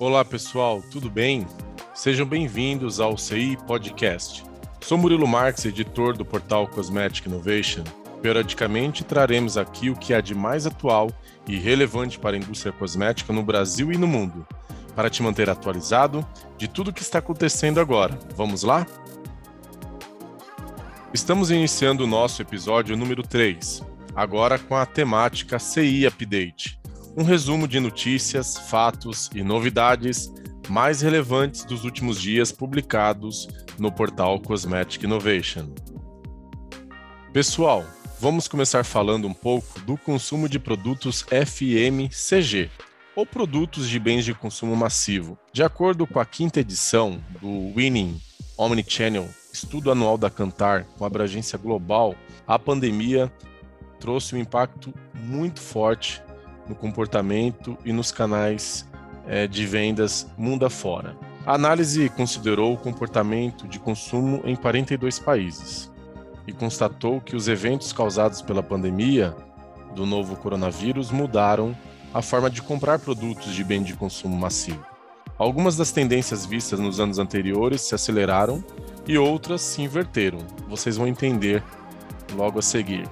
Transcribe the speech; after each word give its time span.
Olá 0.00 0.24
pessoal, 0.24 0.82
tudo 0.90 1.10
bem? 1.10 1.46
Sejam 1.94 2.24
bem-vindos 2.24 3.00
ao 3.00 3.18
CI 3.18 3.58
Podcast. 3.66 4.42
Sou 4.80 4.96
Murilo 4.96 5.28
Marques, 5.28 5.66
editor 5.66 6.16
do 6.16 6.24
portal 6.24 6.66
Cosmetic 6.66 7.26
Innovation. 7.26 7.84
Periodicamente 8.22 9.04
traremos 9.04 9.58
aqui 9.58 9.90
o 9.90 9.94
que 9.94 10.14
há 10.14 10.22
de 10.22 10.34
mais 10.34 10.66
atual 10.66 11.10
e 11.46 11.58
relevante 11.58 12.18
para 12.18 12.34
a 12.34 12.38
indústria 12.38 12.72
cosmética 12.72 13.30
no 13.30 13.42
Brasil 13.42 13.92
e 13.92 13.98
no 13.98 14.06
mundo, 14.06 14.46
para 14.96 15.10
te 15.10 15.22
manter 15.22 15.50
atualizado 15.50 16.26
de 16.56 16.66
tudo 16.66 16.88
o 16.88 16.94
que 16.94 17.02
está 17.02 17.18
acontecendo 17.18 17.78
agora. 17.78 18.18
Vamos 18.34 18.62
lá? 18.62 18.86
Estamos 21.12 21.50
iniciando 21.50 22.04
o 22.04 22.06
nosso 22.06 22.40
episódio 22.40 22.96
número 22.96 23.22
3, 23.22 23.84
agora 24.16 24.58
com 24.58 24.74
a 24.74 24.86
temática 24.86 25.58
CI 25.58 26.06
Update 26.06 26.79
um 27.16 27.22
resumo 27.22 27.66
de 27.66 27.80
notícias, 27.80 28.56
fatos 28.56 29.30
e 29.34 29.42
novidades 29.42 30.32
mais 30.68 31.00
relevantes 31.00 31.64
dos 31.64 31.84
últimos 31.84 32.20
dias 32.20 32.52
publicados 32.52 33.48
no 33.78 33.90
portal 33.90 34.38
Cosmetic 34.40 35.02
Innovation. 35.02 35.68
Pessoal, 37.32 37.84
vamos 38.20 38.46
começar 38.46 38.84
falando 38.84 39.26
um 39.26 39.34
pouco 39.34 39.80
do 39.80 39.96
consumo 39.96 40.48
de 40.48 40.58
produtos 40.58 41.22
FMCG, 41.22 42.70
ou 43.16 43.26
produtos 43.26 43.88
de 43.88 43.98
bens 43.98 44.24
de 44.24 44.32
consumo 44.32 44.76
massivo. 44.76 45.36
De 45.52 45.62
acordo 45.62 46.06
com 46.06 46.20
a 46.20 46.24
quinta 46.24 46.60
edição 46.60 47.20
do 47.40 47.74
Winning 47.74 48.20
Omnichannel, 48.56 49.28
estudo 49.52 49.90
anual 49.90 50.16
da 50.16 50.30
Cantar 50.30 50.84
com 50.96 51.04
abrangência 51.04 51.58
global, 51.58 52.14
a 52.46 52.58
pandemia 52.58 53.32
trouxe 53.98 54.36
um 54.36 54.38
impacto 54.38 54.94
muito 55.14 55.60
forte 55.60 56.22
no 56.70 56.74
comportamento 56.76 57.76
e 57.84 57.92
nos 57.92 58.12
canais 58.12 58.88
é, 59.26 59.46
de 59.46 59.66
vendas 59.66 60.26
mundo 60.38 60.64
afora. 60.64 61.16
A 61.44 61.54
análise 61.54 62.08
considerou 62.10 62.72
o 62.72 62.76
comportamento 62.76 63.66
de 63.66 63.80
consumo 63.80 64.40
em 64.44 64.54
42 64.54 65.18
países 65.18 65.90
e 66.46 66.52
constatou 66.52 67.20
que 67.20 67.34
os 67.34 67.48
eventos 67.48 67.92
causados 67.92 68.40
pela 68.40 68.62
pandemia 68.62 69.34
do 69.96 70.06
novo 70.06 70.36
coronavírus 70.36 71.10
mudaram 71.10 71.76
a 72.14 72.22
forma 72.22 72.48
de 72.48 72.62
comprar 72.62 73.00
produtos 73.00 73.52
de 73.52 73.64
bem 73.64 73.82
de 73.82 73.94
consumo 73.94 74.36
massivo. 74.36 74.84
Algumas 75.36 75.76
das 75.76 75.90
tendências 75.90 76.46
vistas 76.46 76.78
nos 76.78 77.00
anos 77.00 77.18
anteriores 77.18 77.80
se 77.80 77.94
aceleraram 77.94 78.62
e 79.08 79.18
outras 79.18 79.60
se 79.62 79.82
inverteram. 79.82 80.38
Vocês 80.68 80.96
vão 80.96 81.08
entender 81.08 81.64
logo 82.34 82.58
a 82.58 82.62
seguir. 82.62 83.08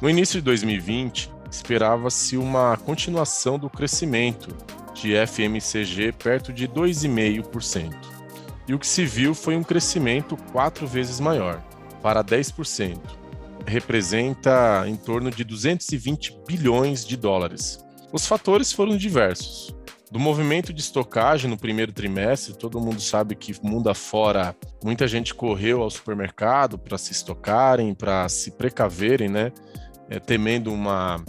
No 0.00 0.08
início 0.08 0.38
de 0.38 0.44
2020, 0.44 1.32
esperava-se 1.52 2.38
uma 2.38 2.78
continuação 2.78 3.58
do 3.58 3.68
crescimento 3.68 4.56
de 4.94 5.12
FMCG 5.14 6.12
perto 6.12 6.50
de 6.50 6.66
2,5%. 6.66 7.94
E 8.66 8.74
o 8.74 8.78
que 8.78 8.86
se 8.86 9.04
viu 9.04 9.34
foi 9.34 9.54
um 9.54 9.62
crescimento 9.62 10.36
quatro 10.50 10.86
vezes 10.86 11.20
maior, 11.20 11.62
para 12.00 12.24
10%. 12.24 12.98
Representa 13.66 14.84
em 14.86 14.96
torno 14.96 15.30
de 15.30 15.44
220 15.44 16.40
bilhões 16.46 17.04
de 17.04 17.16
dólares. 17.16 17.84
Os 18.12 18.26
fatores 18.26 18.72
foram 18.72 18.96
diversos. 18.96 19.74
Do 20.10 20.18
movimento 20.18 20.72
de 20.72 20.80
estocagem 20.80 21.50
no 21.50 21.56
primeiro 21.56 21.92
trimestre, 21.92 22.54
todo 22.54 22.80
mundo 22.80 23.00
sabe 23.00 23.34
que 23.34 23.54
mundo 23.62 23.88
afora, 23.88 24.54
muita 24.82 25.06
gente 25.06 25.34
correu 25.34 25.82
ao 25.82 25.90
supermercado 25.90 26.78
para 26.78 26.98
se 26.98 27.12
estocarem, 27.12 27.94
para 27.94 28.28
se 28.28 28.50
precaverem, 28.50 29.28
né? 29.28 29.52
É, 30.10 30.18
temendo 30.20 30.70
uma 30.70 31.24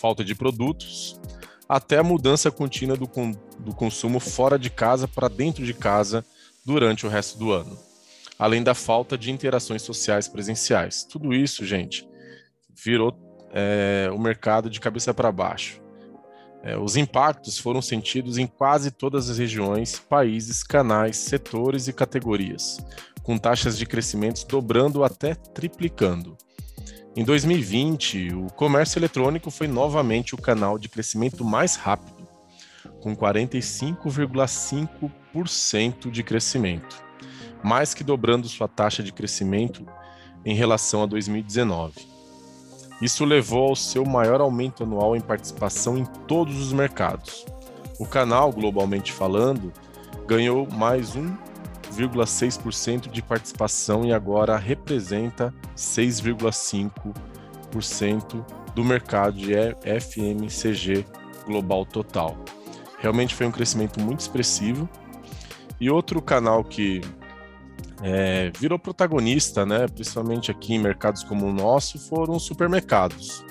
falta 0.00 0.24
de 0.24 0.34
produtos, 0.34 1.20
até 1.68 1.98
a 1.98 2.02
mudança 2.02 2.50
contínua 2.50 2.96
do, 2.96 3.08
do 3.58 3.74
consumo 3.74 4.18
fora 4.18 4.58
de 4.58 4.70
casa 4.70 5.06
para 5.06 5.28
dentro 5.28 5.64
de 5.64 5.74
casa 5.74 6.24
durante 6.64 7.06
o 7.06 7.08
resto 7.08 7.38
do 7.38 7.52
ano, 7.52 7.78
além 8.38 8.62
da 8.62 8.74
falta 8.74 9.16
de 9.16 9.30
interações 9.30 9.82
sociais 9.82 10.26
presenciais. 10.26 11.04
Tudo 11.04 11.32
isso, 11.32 11.64
gente, 11.64 12.08
virou 12.74 13.14
é, 13.52 14.10
o 14.12 14.18
mercado 14.18 14.70
de 14.70 14.80
cabeça 14.80 15.12
para 15.12 15.30
baixo. 15.30 15.80
É, 16.62 16.76
os 16.76 16.96
impactos 16.96 17.58
foram 17.58 17.80
sentidos 17.80 18.36
em 18.36 18.46
quase 18.46 18.90
todas 18.90 19.30
as 19.30 19.38
regiões, 19.38 19.98
países, 19.98 20.62
canais, 20.62 21.16
setores 21.16 21.88
e 21.88 21.92
categorias, 21.92 22.78
com 23.22 23.38
taxas 23.38 23.78
de 23.78 23.86
crescimento 23.86 24.46
dobrando 24.46 25.04
até 25.04 25.34
triplicando. 25.34 26.36
Em 27.16 27.24
2020, 27.24 28.34
o 28.34 28.46
comércio 28.52 28.96
eletrônico 28.96 29.50
foi 29.50 29.66
novamente 29.66 30.32
o 30.32 30.38
canal 30.38 30.78
de 30.78 30.88
crescimento 30.88 31.44
mais 31.44 31.74
rápido, 31.74 32.28
com 33.00 33.16
45,5% 33.16 36.08
de 36.08 36.22
crescimento, 36.22 37.02
mais 37.64 37.94
que 37.94 38.04
dobrando 38.04 38.46
sua 38.46 38.68
taxa 38.68 39.02
de 39.02 39.12
crescimento 39.12 39.84
em 40.44 40.54
relação 40.54 41.02
a 41.02 41.06
2019. 41.06 42.08
Isso 43.02 43.24
levou 43.24 43.70
ao 43.70 43.76
seu 43.76 44.04
maior 44.04 44.40
aumento 44.40 44.84
anual 44.84 45.16
em 45.16 45.20
participação 45.20 45.98
em 45.98 46.04
todos 46.28 46.60
os 46.60 46.72
mercados. 46.72 47.44
O 47.98 48.06
canal, 48.06 48.52
globalmente 48.52 49.12
falando, 49.12 49.72
ganhou 50.28 50.64
mais 50.70 51.16
um 51.16 51.34
6,6% 51.90 53.10
de 53.10 53.22
participação 53.22 54.04
e 54.04 54.12
agora 54.12 54.56
representa 54.56 55.52
6,5% 55.76 58.44
do 58.74 58.84
mercado 58.84 59.36
de 59.36 59.52
FMCG 59.54 61.04
global 61.46 61.84
total. 61.84 62.36
Realmente 62.98 63.34
foi 63.34 63.46
um 63.46 63.50
crescimento 63.50 64.00
muito 64.00 64.20
expressivo. 64.20 64.88
E 65.80 65.90
outro 65.90 66.20
canal 66.20 66.62
que 66.62 67.00
é, 68.02 68.52
virou 68.58 68.78
protagonista, 68.78 69.64
né, 69.64 69.86
principalmente 69.88 70.50
aqui 70.50 70.74
em 70.74 70.78
mercados 70.78 71.24
como 71.24 71.46
o 71.46 71.52
nosso, 71.52 71.98
foram 71.98 72.36
os 72.36 72.42
supermercados. 72.42 73.44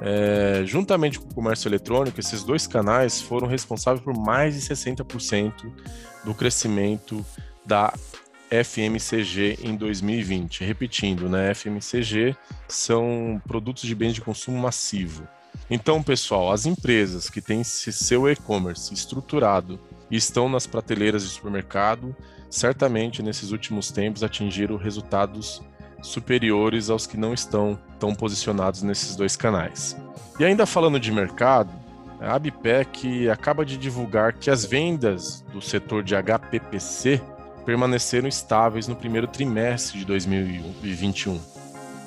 É, 0.00 0.62
juntamente 0.64 1.20
com 1.20 1.28
o 1.28 1.34
comércio 1.34 1.68
eletrônico, 1.68 2.18
esses 2.18 2.42
dois 2.42 2.66
canais 2.66 3.20
foram 3.20 3.46
responsáveis 3.46 4.02
por 4.02 4.16
mais 4.16 4.54
de 4.54 4.60
60% 4.60 5.52
do 6.24 6.34
crescimento 6.34 7.24
da 7.64 7.92
FMCG 8.50 9.60
em 9.62 9.76
2020. 9.76 10.64
Repetindo, 10.64 11.28
né? 11.28 11.54
FMCG 11.54 12.36
são 12.68 13.40
produtos 13.46 13.84
de 13.84 13.94
bens 13.94 14.14
de 14.14 14.20
consumo 14.20 14.58
massivo. 14.58 15.26
Então, 15.70 16.02
pessoal, 16.02 16.52
as 16.52 16.66
empresas 16.66 17.30
que 17.30 17.40
têm 17.40 17.64
seu 17.64 18.28
e-commerce 18.28 18.92
estruturado 18.92 19.80
e 20.10 20.16
estão 20.16 20.48
nas 20.48 20.66
prateleiras 20.66 21.22
de 21.22 21.30
supermercado, 21.30 22.14
certamente 22.50 23.22
nesses 23.22 23.52
últimos 23.52 23.90
tempos 23.90 24.22
atingiram 24.22 24.76
resultados 24.76 25.62
superiores 26.02 26.90
aos 26.90 27.06
que 27.06 27.16
não 27.16 27.32
estão 27.32 27.78
tão 27.98 28.14
posicionados 28.14 28.82
nesses 28.82 29.16
dois 29.16 29.36
canais. 29.36 29.96
E 30.38 30.44
ainda 30.44 30.66
falando 30.66 30.98
de 31.00 31.10
mercado, 31.10 31.70
a 32.20 32.34
Abipec 32.34 33.28
acaba 33.28 33.64
de 33.64 33.76
divulgar 33.76 34.34
que 34.34 34.50
as 34.50 34.64
vendas 34.64 35.42
do 35.52 35.60
setor 35.62 36.02
de 36.02 36.14
HPPC 36.14 37.20
permaneceram 37.64 38.28
estáveis 38.28 38.88
no 38.88 38.96
primeiro 38.96 39.26
trimestre 39.26 39.98
de 39.98 40.04
2021. 40.04 41.40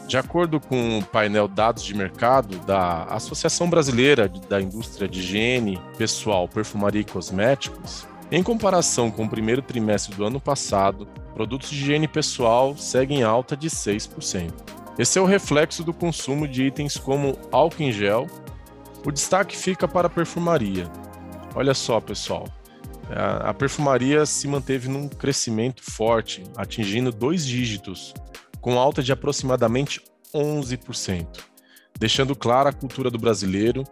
De 0.08 0.18
acordo 0.18 0.60
com 0.60 1.00
o 1.00 1.04
painel 1.04 1.48
Dados 1.48 1.84
de 1.84 1.96
Mercado 1.96 2.60
da 2.60 3.06
Associação 3.06 3.70
Brasileira 3.70 4.30
da 4.48 4.62
Indústria 4.62 5.08
de 5.08 5.20
Higiene 5.20 5.82
Pessoal, 5.98 6.48
Perfumaria 6.48 7.02
e 7.02 7.06
Cosméticos, 7.06 8.08
em 8.32 8.42
comparação 8.42 9.12
com 9.12 9.26
o 9.26 9.30
primeiro 9.30 9.62
trimestre 9.62 10.16
do 10.16 10.26
ano 10.26 10.40
passado, 10.40 11.08
produtos 11.34 11.70
de 11.70 11.76
higiene 11.76 12.08
pessoal 12.08 12.76
seguem 12.76 13.24
alta 13.24 13.56
de 13.56 13.70
6%. 13.70 14.52
Esse 14.98 15.20
é 15.20 15.22
o 15.22 15.26
reflexo 15.26 15.84
do 15.84 15.94
consumo 15.94 16.48
de 16.48 16.64
itens 16.64 16.98
como 16.98 17.38
álcool 17.52 17.84
em 17.84 17.92
gel. 17.92 18.28
O 19.06 19.12
destaque 19.12 19.56
fica 19.56 19.88
para 19.88 20.08
a 20.08 20.10
perfumaria. 20.10 20.90
Olha 21.54 21.74
só, 21.74 22.02
pessoal, 22.02 22.48
a, 23.12 23.54
perfumaria 23.54 24.26
se 24.26 24.48
manteve 24.48 24.88
num 24.88 25.08
crescimento 25.08 25.84
forte, 25.84 26.44
atingindo 26.56 27.12
dois 27.12 27.46
dígitos, 27.46 28.14
com 28.60 28.80
alta 28.80 29.04
de 29.04 29.12
aproximadamente 29.12 30.02
11%, 30.34 31.28
deixando 32.00 32.36
clara 32.36 32.70
a 32.70 32.74
cultura 32.74 33.10
do 33.10 33.20
brasileiro 33.20 33.84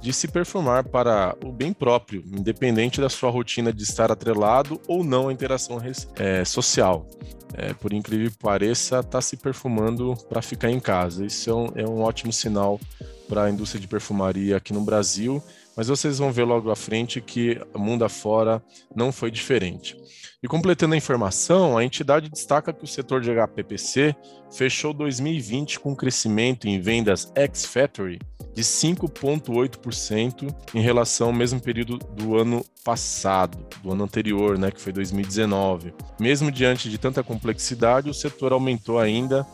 de 0.00 0.12
se 0.12 0.26
perfumar 0.26 0.84
para 0.84 1.36
o 1.44 1.52
bem 1.52 1.72
próprio, 1.72 2.24
independente 2.26 3.00
da 3.00 3.08
sua 3.08 3.30
rotina 3.30 3.72
de 3.72 3.82
estar 3.82 4.10
atrelado 4.10 4.80
ou 4.88 5.04
não 5.04 5.28
à 5.28 5.32
interação 5.32 5.78
é, 6.16 6.44
social. 6.44 7.06
É, 7.54 7.74
por 7.74 7.92
incrível 7.92 8.30
que 8.30 8.38
pareça, 8.38 9.00
está 9.00 9.20
se 9.20 9.36
perfumando 9.36 10.16
para 10.28 10.40
ficar 10.40 10.70
em 10.70 10.80
casa. 10.80 11.26
Isso 11.26 11.50
é 11.50 11.54
um, 11.54 11.66
é 11.74 11.86
um 11.86 12.00
ótimo 12.00 12.32
sinal 12.32 12.80
para 13.28 13.44
a 13.44 13.50
indústria 13.50 13.80
de 13.80 13.86
perfumaria 13.86 14.56
aqui 14.56 14.72
no 14.72 14.80
Brasil 14.80 15.42
mas 15.76 15.88
vocês 15.88 16.18
vão 16.18 16.32
ver 16.32 16.44
logo 16.44 16.70
à 16.70 16.76
frente 16.76 17.20
que 17.20 17.60
mundo 17.76 18.04
afora 18.04 18.62
não 18.94 19.12
foi 19.12 19.30
diferente. 19.30 19.96
E 20.42 20.48
completando 20.48 20.94
a 20.94 20.98
informação, 20.98 21.78
a 21.78 21.84
entidade 21.84 22.28
destaca 22.28 22.72
que 22.72 22.82
o 22.82 22.88
setor 22.88 23.20
de 23.20 23.30
HPPC 23.30 24.14
fechou 24.50 24.92
2020 24.92 25.78
com 25.78 25.92
um 25.92 25.94
crescimento 25.94 26.66
em 26.66 26.80
vendas 26.80 27.32
ex-factory 27.36 28.18
de 28.52 28.62
5,8% 28.62 30.54
em 30.74 30.80
relação 30.80 31.28
ao 31.28 31.32
mesmo 31.32 31.60
período 31.60 31.96
do 31.96 32.36
ano 32.36 32.64
passado, 32.84 33.58
do 33.82 33.92
ano 33.92 34.04
anterior, 34.04 34.58
né, 34.58 34.70
que 34.70 34.80
foi 34.80 34.92
2019. 34.92 35.94
Mesmo 36.18 36.50
diante 36.50 36.90
de 36.90 36.98
tanta 36.98 37.22
complexidade, 37.22 38.10
o 38.10 38.14
setor 38.14 38.52
aumentou 38.52 38.98
ainda 38.98 39.46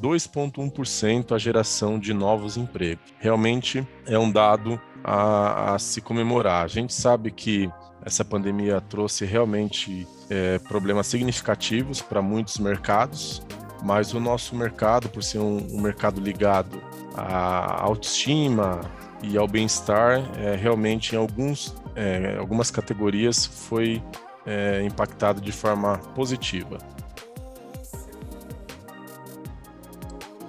2,1% 0.00 1.32
a 1.32 1.38
geração 1.38 1.98
de 1.98 2.12
novos 2.12 2.56
empregos. 2.56 3.12
Realmente 3.18 3.86
é 4.06 4.18
um 4.18 4.30
dado 4.30 4.80
a, 5.02 5.74
a 5.74 5.78
se 5.78 6.00
comemorar. 6.00 6.64
A 6.64 6.68
gente 6.68 6.92
sabe 6.92 7.30
que 7.30 7.70
essa 8.04 8.24
pandemia 8.24 8.80
trouxe 8.80 9.24
realmente 9.24 10.06
é, 10.30 10.58
problemas 10.60 11.06
significativos 11.06 12.00
para 12.00 12.22
muitos 12.22 12.58
mercados, 12.58 13.42
mas 13.82 14.14
o 14.14 14.20
nosso 14.20 14.54
mercado, 14.54 15.08
por 15.08 15.22
ser 15.22 15.38
um, 15.38 15.58
um 15.72 15.80
mercado 15.80 16.20
ligado 16.20 16.80
à 17.16 17.82
autoestima 17.82 18.80
e 19.22 19.36
ao 19.36 19.48
bem-estar, 19.48 20.22
é, 20.38 20.54
realmente 20.54 21.14
em 21.14 21.18
alguns, 21.18 21.74
é, 21.94 22.36
algumas 22.38 22.70
categorias 22.70 23.44
foi 23.46 24.02
é, 24.46 24.82
impactado 24.84 25.40
de 25.40 25.52
forma 25.52 25.98
positiva. 26.14 26.78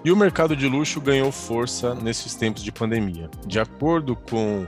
E 0.08 0.12
o 0.12 0.16
mercado 0.16 0.56
de 0.56 0.70
luxo 0.70 1.02
ganhou 1.02 1.34
força 1.34 1.94
nesses 1.94 2.34
tempos 2.34 2.64
de 2.64 2.72
pandemia. 2.72 3.30
De 3.46 3.60
acordo 3.60 4.16
com 4.16 4.66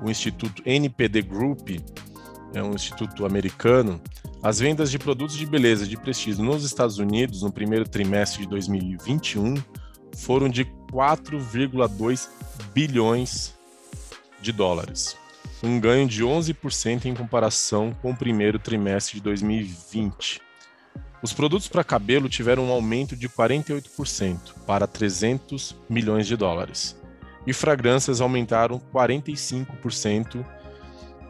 o 0.00 0.08
Instituto 0.08 0.62
NPD 0.64 1.20
Group, 1.20 1.72
é 2.54 2.62
um 2.62 2.72
instituto 2.72 3.26
americano, 3.26 4.00
as 4.42 4.60
vendas 4.60 4.90
de 4.90 4.98
produtos 4.98 5.36
de 5.36 5.44
beleza 5.44 5.86
de 5.86 5.94
prestígio 5.98 6.42
nos 6.42 6.64
Estados 6.64 6.96
Unidos 6.96 7.42
no 7.42 7.52
primeiro 7.52 7.86
trimestre 7.86 8.44
de 8.44 8.48
2021 8.48 9.62
foram 10.16 10.48
de 10.48 10.64
4,2 10.90 12.30
bilhões 12.72 13.54
de 14.40 14.52
dólares, 14.52 15.18
um 15.62 15.78
ganho 15.78 16.08
de 16.08 16.24
11% 16.24 17.04
em 17.04 17.14
comparação 17.14 17.94
com 18.00 18.12
o 18.12 18.16
primeiro 18.16 18.58
trimestre 18.58 19.16
de 19.16 19.20
2020. 19.20 20.40
Os 21.22 21.32
produtos 21.32 21.68
para 21.68 21.84
cabelo 21.84 22.28
tiveram 22.28 22.64
um 22.64 22.72
aumento 22.72 23.14
de 23.14 23.28
48% 23.28 24.38
para 24.66 24.88
300 24.88 25.76
milhões 25.88 26.26
de 26.26 26.36
dólares. 26.36 27.00
E 27.46 27.52
fragrâncias 27.52 28.20
aumentaram 28.20 28.80
45% 28.92 30.44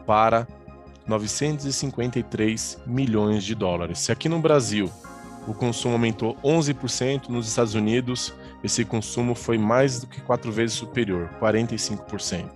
para 0.05 0.47
953 1.05 2.79
milhões 2.87 3.43
de 3.43 3.53
dólares. 3.53 3.99
Se 3.99 4.11
aqui 4.11 4.27
no 4.27 4.39
Brasil 4.39 4.91
o 5.47 5.53
consumo 5.53 5.93
aumentou 5.93 6.35
11%, 6.43 7.27
nos 7.29 7.47
Estados 7.47 7.75
Unidos 7.75 8.33
esse 8.63 8.83
consumo 8.85 9.35
foi 9.35 9.57
mais 9.59 9.99
do 9.99 10.07
que 10.07 10.21
quatro 10.21 10.51
vezes 10.51 10.75
superior, 10.75 11.29
45%. 11.39 12.49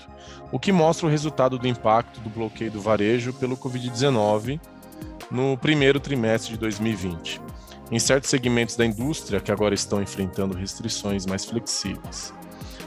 O 0.52 0.58
que 0.58 0.72
mostra 0.72 1.06
o 1.06 1.10
resultado 1.10 1.60
do 1.60 1.68
impacto 1.68 2.20
do 2.22 2.30
bloqueio 2.30 2.72
do 2.72 2.82
varejo 2.82 3.34
pelo 3.34 3.58
Covid-19 3.58 4.60
no 5.30 5.58
primeiro 5.58 6.00
trimestre 6.00 6.54
de 6.54 6.60
2020, 6.60 7.42
em 7.92 8.00
certos 8.00 8.30
segmentos 8.30 8.76
da 8.76 8.86
indústria 8.86 9.40
que 9.40 9.52
agora 9.52 9.74
estão 9.74 10.02
enfrentando 10.02 10.58
restrições 10.58 11.26
mais 11.26 11.46
flexíveis. 11.46 12.34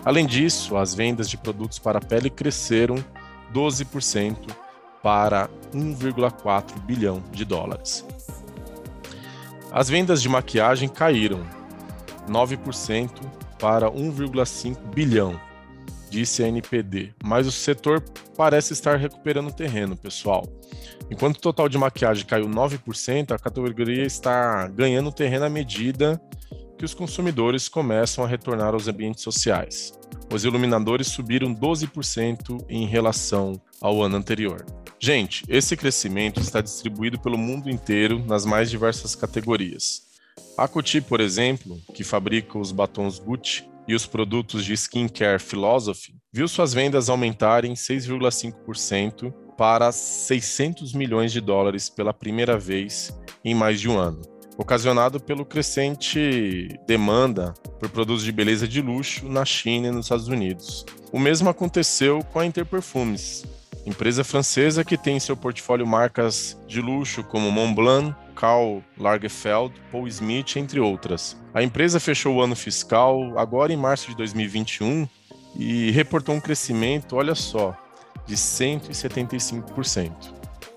Além 0.05 0.27
disso, 0.27 0.77
as 0.77 0.95
vendas 0.95 1.29
de 1.29 1.37
produtos 1.37 1.79
para 1.79 1.99
a 1.99 2.03
pele 2.03 2.31
cresceram 2.31 2.97
12% 3.53 4.37
para 5.03 5.49
1,4 5.75 6.81
bilhão 6.81 7.23
de 7.31 7.45
dólares. 7.45 8.05
As 9.73 9.89
vendas 9.89 10.21
de 10.21 10.29
maquiagem 10.29 10.89
caíram 10.89 11.47
9% 12.29 13.11
para 13.59 13.91
1,5 13.91 14.77
bilhão, 14.95 15.39
disse 16.11 16.43
a 16.43 16.49
NPD, 16.49 17.15
mas 17.23 17.47
o 17.47 17.53
setor 17.53 18.03
parece 18.37 18.73
estar 18.73 18.97
recuperando 18.97 19.53
terreno, 19.53 19.97
pessoal. 19.97 20.45
Enquanto 21.11 21.37
o 21.37 21.41
total 21.41 21.69
de 21.69 21.79
maquiagem 21.79 22.27
caiu 22.27 22.47
9%, 22.47 23.33
a 23.33 23.39
categoria 23.39 24.05
está 24.05 24.69
ganhando 24.69 25.12
terreno 25.12 25.45
à 25.45 25.49
medida 25.49 26.21
que 26.77 26.85
os 26.85 26.95
consumidores 26.95 27.69
começam 27.69 28.25
a 28.25 28.27
retornar 28.27 28.75
aos 28.75 28.89
ambientes 28.89 29.23
sociais. 29.23 29.93
Os 30.33 30.45
iluminadores 30.45 31.09
subiram 31.09 31.55
12% 31.55 32.65
em 32.69 32.87
relação 32.87 33.61
ao 33.81 34.03
ano 34.03 34.17
anterior. 34.17 34.65
Gente, 34.99 35.45
esse 35.49 35.77
crescimento 35.77 36.41
está 36.41 36.61
distribuído 36.61 37.19
pelo 37.19 37.39
mundo 37.39 37.71
inteiro 37.71 38.25
nas 38.27 38.45
mais 38.45 38.71
diversas 38.71 39.15
categorias. 39.15 40.03
A 40.57 40.69
Coty, 40.69 41.01
por 41.01 41.21
exemplo, 41.21 41.81
que 41.95 42.05
fabrica 42.05 42.59
os 42.59 42.71
batons 42.71 43.19
Gucci 43.19 43.70
e 43.91 43.95
os 43.95 44.07
produtos 44.07 44.65
de 44.65 44.73
skincare 44.75 45.41
Philosophy, 45.41 46.15
viu 46.33 46.47
suas 46.47 46.73
vendas 46.73 47.09
aumentarem 47.09 47.75
6,5% 47.75 49.35
para 49.59 49.91
600 49.91 50.93
milhões 50.93 51.33
de 51.33 51.41
dólares 51.41 51.91
pela 51.91 52.15
primeira 52.15 52.57
vez 52.57 53.13
em 53.45 53.53
mais 53.53 53.81
de 53.81 53.89
um 53.89 53.99
ano, 53.99 54.23
ocasionado 54.57 55.19
pelo 55.19 55.45
crescente 55.45 56.69
demanda 56.87 57.53
por 57.81 57.89
produtos 57.89 58.23
de 58.23 58.31
beleza 58.31 58.69
de 58.69 58.81
luxo 58.81 59.29
na 59.29 59.45
China 59.45 59.89
e 59.89 59.91
nos 59.91 60.07
Estados 60.07 60.29
Unidos. 60.29 60.87
O 61.11 61.19
mesmo 61.19 61.49
aconteceu 61.49 62.23
com 62.33 62.39
a 62.39 62.47
Interperfumes, 62.47 63.45
empresa 63.87 64.23
francesa 64.23 64.85
que 64.85 64.97
tem 64.97 65.17
em 65.17 65.21
seu 65.21 65.37
portfólio 65.37 65.87
marcas 65.87 66.59
de 66.67 66.81
luxo 66.81 67.25
como 67.25 67.50
Montblanc, 67.50 68.15
Karl 68.35 68.82
Lagerfeld, 68.99 69.73
Paul 69.91 70.06
Smith, 70.09 70.56
entre 70.56 70.81
outras. 70.81 71.37
A 71.53 71.62
empresa 71.62 72.00
fechou 72.00 72.37
o 72.37 72.43
ano 72.43 72.56
fiscal 72.56 73.38
agora 73.38 73.73
em 73.73 73.77
março 73.77 74.09
de 74.09 74.17
2021 74.17 75.09
e 75.56 75.91
reportou 75.91 76.35
um 76.35 76.41
crescimento, 76.41 77.17
olha 77.17 77.35
só, 77.35 77.77
de 78.27 78.37
175%. 78.37 80.12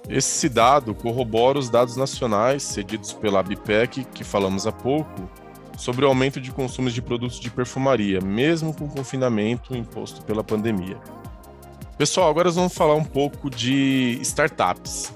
Esse 0.10 0.50
dado 0.50 0.94
corrobora 0.94 1.58
os 1.58 1.70
dados 1.70 1.96
nacionais 1.96 2.64
cedidos 2.64 3.14
pela 3.14 3.40
ABPEC, 3.40 4.04
que 4.14 4.24
falamos 4.24 4.68
há 4.68 4.72
pouco, 4.72 5.30
sobre 5.78 6.04
o 6.04 6.08
aumento 6.08 6.42
de 6.42 6.52
consumos 6.52 6.94
de 6.94 7.02
produtos 7.02 7.40
de 7.40 7.50
perfumaria, 7.50 8.20
mesmo 8.20 8.74
com 8.74 8.86
o 8.86 8.90
confinamento 8.90 9.76
imposto 9.76 10.22
pela 10.24 10.44
pandemia. 10.44 10.98
Pessoal, 11.98 12.28
agora 12.28 12.46
nós 12.46 12.56
vamos 12.56 12.74
falar 12.74 12.96
um 12.96 13.04
pouco 13.04 13.52
de 13.52 14.18
startups. 14.22 15.14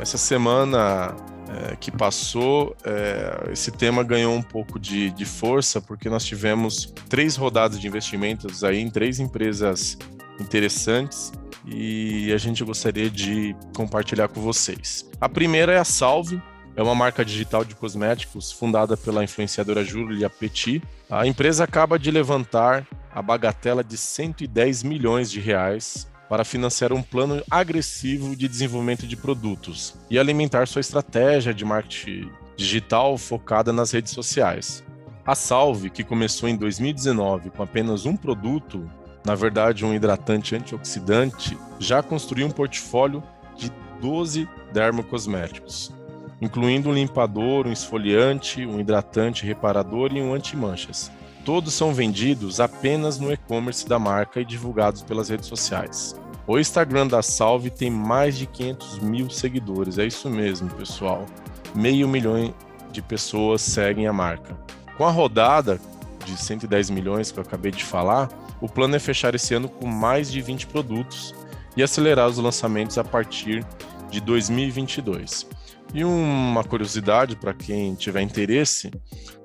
Essa 0.00 0.18
semana 0.18 1.14
é, 1.48 1.76
que 1.76 1.92
passou, 1.92 2.76
é, 2.84 3.52
esse 3.52 3.70
tema 3.70 4.02
ganhou 4.02 4.34
um 4.34 4.42
pouco 4.42 4.78
de, 4.78 5.10
de 5.12 5.24
força, 5.24 5.80
porque 5.80 6.08
nós 6.08 6.24
tivemos 6.24 6.92
três 7.08 7.36
rodadas 7.36 7.78
de 7.78 7.86
investimentos 7.86 8.64
aí 8.64 8.80
em 8.80 8.90
três 8.90 9.20
empresas 9.20 9.96
interessantes 10.40 11.32
e 11.64 12.32
a 12.32 12.38
gente 12.38 12.64
gostaria 12.64 13.08
de 13.08 13.54
compartilhar 13.74 14.26
com 14.26 14.40
vocês. 14.40 15.08
A 15.20 15.28
primeira 15.28 15.72
é 15.74 15.78
a 15.78 15.84
Salve, 15.84 16.42
é 16.74 16.82
uma 16.82 16.94
marca 16.94 17.24
digital 17.24 17.64
de 17.64 17.76
cosméticos 17.76 18.50
fundada 18.50 18.96
pela 18.96 19.22
influenciadora 19.22 19.84
Julia 19.84 20.28
Petit. 20.28 20.82
A 21.08 21.24
empresa 21.24 21.62
acaba 21.62 22.00
de 22.00 22.10
levantar 22.10 22.84
a 23.14 23.22
bagatela 23.22 23.82
de 23.84 23.96
110 23.96 24.82
milhões 24.82 25.30
de 25.30 25.38
reais 25.38 26.08
para 26.28 26.44
financiar 26.44 26.92
um 26.92 27.02
plano 27.02 27.42
agressivo 27.50 28.34
de 28.34 28.48
desenvolvimento 28.48 29.06
de 29.06 29.16
produtos 29.16 29.94
e 30.10 30.18
alimentar 30.18 30.66
sua 30.66 30.80
estratégia 30.80 31.54
de 31.54 31.64
marketing 31.64 32.30
digital 32.56 33.16
focada 33.18 33.72
nas 33.72 33.90
redes 33.90 34.12
sociais. 34.12 34.84
A 35.24 35.34
Salve, 35.34 35.90
que 35.90 36.04
começou 36.04 36.48
em 36.48 36.56
2019 36.56 37.50
com 37.50 37.62
apenas 37.62 38.06
um 38.06 38.16
produto, 38.16 38.88
na 39.24 39.34
verdade 39.34 39.84
um 39.84 39.92
hidratante 39.92 40.54
antioxidante, 40.54 41.58
já 41.78 42.02
construiu 42.02 42.46
um 42.46 42.50
portfólio 42.50 43.22
de 43.56 43.70
12 44.00 44.48
dermocosméticos, 44.72 45.92
incluindo 46.40 46.90
um 46.90 46.94
limpador, 46.94 47.66
um 47.66 47.72
esfoliante, 47.72 48.64
um 48.64 48.78
hidratante 48.78 49.44
reparador 49.44 50.12
e 50.12 50.22
um 50.22 50.32
antimanchas. 50.32 51.10
Todos 51.46 51.74
são 51.74 51.94
vendidos 51.94 52.58
apenas 52.58 53.20
no 53.20 53.32
e-commerce 53.32 53.88
da 53.88 54.00
marca 54.00 54.40
e 54.40 54.44
divulgados 54.44 55.02
pelas 55.02 55.28
redes 55.28 55.46
sociais. 55.46 56.12
O 56.44 56.58
Instagram 56.58 57.06
da 57.06 57.22
Salve 57.22 57.70
tem 57.70 57.88
mais 57.88 58.36
de 58.36 58.46
500 58.46 58.98
mil 58.98 59.30
seguidores, 59.30 59.96
é 59.96 60.04
isso 60.04 60.28
mesmo, 60.28 60.68
pessoal. 60.70 61.24
Meio 61.72 62.08
milhão 62.08 62.52
de 62.90 63.00
pessoas 63.00 63.62
seguem 63.62 64.08
a 64.08 64.12
marca. 64.12 64.58
Com 64.96 65.04
a 65.04 65.10
rodada 65.12 65.80
de 66.24 66.36
110 66.36 66.90
milhões 66.90 67.30
que 67.30 67.38
eu 67.38 67.44
acabei 67.44 67.70
de 67.70 67.84
falar, 67.84 68.28
o 68.60 68.68
plano 68.68 68.96
é 68.96 68.98
fechar 68.98 69.32
esse 69.32 69.54
ano 69.54 69.68
com 69.68 69.86
mais 69.86 70.28
de 70.28 70.40
20 70.40 70.66
produtos 70.66 71.32
e 71.76 71.82
acelerar 71.82 72.26
os 72.26 72.38
lançamentos 72.38 72.98
a 72.98 73.04
partir 73.04 73.64
de 74.10 74.20
2022. 74.20 75.46
E 75.94 76.04
uma 76.04 76.64
curiosidade 76.64 77.36
para 77.36 77.54
quem 77.54 77.94
tiver 77.94 78.22
interesse, 78.22 78.90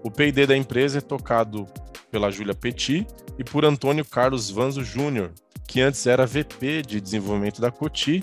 o 0.02 0.10
P&D 0.10 0.48
da 0.48 0.58
empresa 0.58 0.98
é 0.98 1.02
tocado 1.02 1.68
pela 2.12 2.30
Júlia 2.30 2.54
Petit 2.54 3.08
e 3.40 3.44
por 3.44 3.64
Antônio 3.64 4.04
Carlos 4.04 4.50
Vanzo 4.50 4.84
Júnior, 4.84 5.32
que 5.68 5.82
antes 5.82 6.06
era 6.06 6.28
VP 6.28 6.82
de 6.82 7.00
desenvolvimento 7.00 7.62
da 7.62 7.72
Coty 7.72 8.22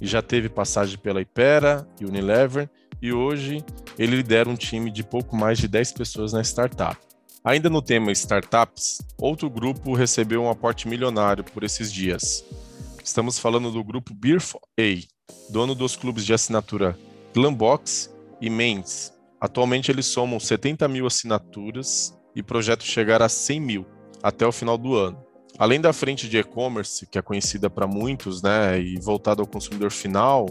e 0.00 0.06
já 0.06 0.20
teve 0.20 0.48
passagem 0.48 0.98
pela 0.98 1.20
Ipera 1.20 1.88
e 2.00 2.04
Unilever, 2.04 2.68
e 3.02 3.12
hoje 3.12 3.64
ele 3.98 4.16
lidera 4.16 4.48
um 4.48 4.56
time 4.56 4.90
de 4.90 5.02
pouco 5.02 5.34
mais 5.34 5.58
de 5.58 5.66
10 5.66 5.92
pessoas 5.92 6.32
na 6.32 6.42
startup. 6.42 6.96
Ainda 7.42 7.70
no 7.70 7.80
tema 7.80 8.12
startups, 8.12 9.00
outro 9.16 9.48
grupo 9.48 9.94
recebeu 9.94 10.42
um 10.42 10.50
aporte 10.50 10.86
milionário 10.86 11.42
por 11.42 11.64
esses 11.64 11.90
dias. 11.90 12.44
Estamos 13.02 13.38
falando 13.38 13.70
do 13.70 13.82
grupo 13.82 14.12
Beer 14.14 14.42
A, 14.78 15.50
dono 15.50 15.74
dos 15.74 15.96
clubes 15.96 16.26
de 16.26 16.34
assinatura 16.34 16.98
Glambox 17.34 18.14
e 18.40 18.50
Men's. 18.50 19.12
Atualmente 19.40 19.90
eles 19.90 20.04
somam 20.04 20.38
70 20.38 20.86
mil 20.86 21.06
assinaturas 21.06 22.14
e 22.34 22.42
projeto 22.42 22.84
chegar 22.84 23.22
a 23.22 23.28
100 23.28 23.60
mil 23.60 23.86
até 24.22 24.46
o 24.46 24.52
final 24.52 24.76
do 24.76 24.94
ano. 24.94 25.30
Além 25.58 25.80
da 25.80 25.92
frente 25.92 26.28
de 26.28 26.38
e-commerce, 26.38 27.06
que 27.06 27.18
é 27.18 27.22
conhecida 27.22 27.68
para 27.68 27.86
muitos 27.86 28.40
né, 28.40 28.80
e 28.80 28.98
voltada 28.98 29.42
ao 29.42 29.46
consumidor 29.46 29.90
final, 29.90 30.46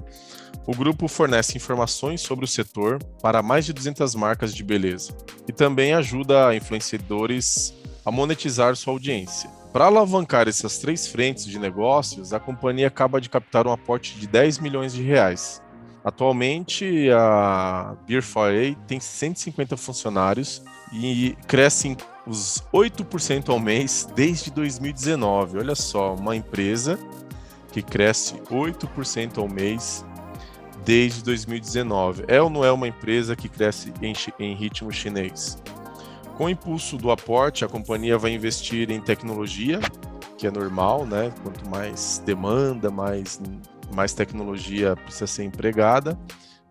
o 0.68 0.76
grupo 0.76 1.08
fornece 1.08 1.58
informações 1.58 2.22
sobre 2.22 2.46
o 2.46 2.48
setor 2.48 3.02
para 3.22 3.42
mais 3.42 3.66
de 3.66 3.74
200 3.74 4.14
marcas 4.14 4.54
de 4.54 4.64
beleza 4.64 5.16
e 5.48 5.52
também 5.52 5.94
ajuda 5.94 6.56
influenciadores 6.56 7.74
a 8.06 8.12
monetizar 8.12 8.76
sua 8.76 8.94
audiência. 8.94 9.50
Para 9.74 9.86
alavancar 9.86 10.48
essas 10.48 10.78
três 10.78 11.08
frentes 11.08 11.46
de 11.46 11.60
negócios, 11.60 12.34
a 12.34 12.40
companhia 12.40 12.88
acaba 12.88 13.22
de 13.22 13.30
captar 13.30 13.68
um 13.68 13.72
aporte 13.72 14.16
de 14.20 14.28
10 14.28 14.60
milhões 14.60 14.94
de 14.94 15.04
reais. 15.04 15.62
Atualmente, 16.04 17.10
a 17.12 17.96
Beer 18.08 18.22
4A 18.22 18.76
tem 18.88 19.00
150 19.00 19.76
funcionários 19.76 20.64
e 20.94 21.36
cresce 21.48 21.98
os 22.26 22.64
8% 22.74 23.50
ao 23.50 23.60
mês 23.60 24.08
desde 24.16 24.50
2019. 24.52 25.58
Olha 25.58 25.76
só, 25.76 26.16
uma 26.16 26.36
empresa 26.36 26.98
que 27.72 27.82
cresce 27.82 28.36
8% 28.50 29.38
ao 29.38 29.48
mês 29.48 30.06
desde 30.86 31.24
2019. 31.24 32.24
É 32.28 32.42
ou 32.42 32.50
não 32.50 32.64
é 32.64 32.72
uma 32.72 32.88
empresa 32.88 33.36
que 33.36 33.50
cresce 33.50 33.94
em, 34.02 34.14
em 34.40 34.56
ritmo 34.56 34.92
chinês? 34.92 35.62
Com 36.38 36.46
o 36.46 36.50
impulso 36.50 36.98
do 36.98 37.12
aporte, 37.12 37.66
a 37.66 37.68
companhia 37.68 38.18
vai 38.18 38.32
investir 38.32 38.90
em 38.90 39.02
tecnologia, 39.02 39.80
que 40.38 40.48
é 40.48 40.52
normal, 40.52 41.06
né? 41.06 41.34
Quanto 41.44 41.70
mais 41.70 42.24
demanda, 42.26 42.90
mais, 42.90 43.42
mais 43.94 44.14
tecnologia 44.14 44.96
precisa 44.96 45.28
ser 45.28 45.44
empregada. 45.44 46.20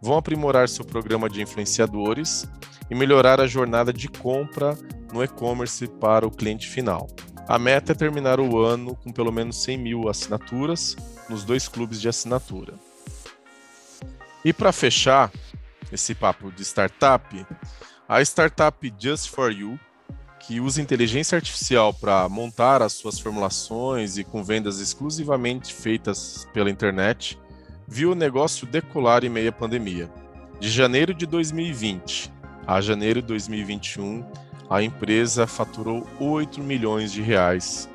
Vão 0.00 0.16
aprimorar 0.16 0.68
seu 0.68 0.84
programa 0.84 1.28
de 1.28 1.42
influenciadores 1.42 2.48
e 2.90 2.94
melhorar 2.94 3.40
a 3.40 3.46
jornada 3.46 3.92
de 3.92 4.08
compra 4.08 4.78
no 5.12 5.22
e-commerce 5.22 5.86
para 5.86 6.26
o 6.26 6.30
cliente 6.30 6.68
final. 6.68 7.08
A 7.48 7.58
meta 7.58 7.92
é 7.92 7.94
terminar 7.94 8.38
o 8.40 8.58
ano 8.58 8.94
com 8.96 9.10
pelo 9.10 9.32
menos 9.32 9.62
100 9.62 9.78
mil 9.78 10.08
assinaturas 10.08 10.96
nos 11.28 11.44
dois 11.44 11.66
clubes 11.66 12.00
de 12.00 12.08
assinatura. 12.08 12.74
E 14.44 14.52
para 14.52 14.72
fechar 14.72 15.32
esse 15.90 16.14
papo 16.14 16.52
de 16.52 16.62
startup, 16.62 17.46
a 18.08 18.22
startup 18.22 18.94
Just 18.98 19.30
for 19.30 19.50
You, 19.50 19.78
que 20.48 20.60
usa 20.60 20.80
inteligência 20.80 21.36
artificial 21.36 21.92
para 21.92 22.26
montar 22.26 22.80
as 22.80 22.94
suas 22.94 23.20
formulações 23.20 24.16
e 24.16 24.24
com 24.24 24.42
vendas 24.42 24.80
exclusivamente 24.80 25.74
feitas 25.74 26.48
pela 26.54 26.70
internet, 26.70 27.38
viu 27.86 28.12
o 28.12 28.14
negócio 28.14 28.66
decolar 28.66 29.26
em 29.26 29.28
meio 29.28 29.50
à 29.50 29.52
pandemia. 29.52 30.10
De 30.58 30.70
janeiro 30.70 31.12
de 31.12 31.26
2020 31.26 32.32
a 32.66 32.80
janeiro 32.80 33.20
de 33.20 33.28
2021, 33.28 34.24
a 34.70 34.82
empresa 34.82 35.46
faturou 35.46 36.06
8 36.18 36.62
milhões 36.62 37.12
de 37.12 37.20
reais 37.20 37.86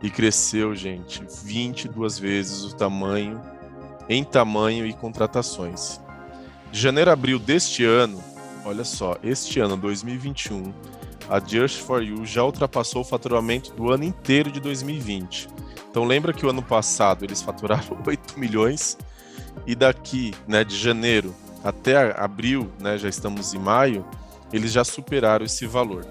e 0.00 0.08
cresceu, 0.08 0.76
gente, 0.76 1.20
22 1.44 2.16
vezes 2.16 2.62
o 2.62 2.76
tamanho 2.76 3.42
em 4.08 4.22
tamanho 4.22 4.86
e 4.86 4.92
contratações. 4.92 6.00
De 6.70 6.80
janeiro 6.80 7.10
a 7.10 7.14
abril 7.14 7.40
deste 7.40 7.84
ano, 7.84 8.22
olha 8.64 8.84
só, 8.84 9.16
este 9.22 9.58
ano 9.58 9.76
2021, 9.76 10.72
a 11.28 11.38
Just 11.38 11.80
for 11.82 12.02
You 12.02 12.24
já 12.24 12.42
ultrapassou 12.42 13.02
o 13.02 13.04
faturamento 13.04 13.72
do 13.74 13.90
ano 13.90 14.04
inteiro 14.04 14.50
de 14.50 14.60
2020. 14.60 15.48
Então 15.90 16.04
lembra 16.04 16.32
que 16.32 16.46
o 16.46 16.50
ano 16.50 16.62
passado 16.62 17.24
eles 17.24 17.42
faturaram 17.42 17.98
8 18.06 18.38
milhões 18.38 18.96
e 19.66 19.74
daqui, 19.74 20.34
né, 20.46 20.64
de 20.64 20.76
janeiro 20.76 21.34
até 21.62 22.18
abril, 22.18 22.70
né, 22.80 22.96
já 22.96 23.08
estamos 23.08 23.52
em 23.52 23.58
maio, 23.58 24.04
eles 24.52 24.72
já 24.72 24.84
superaram 24.84 25.44
esse 25.44 25.66
valor. 25.66 26.06